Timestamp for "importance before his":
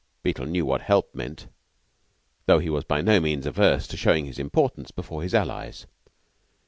4.39-5.35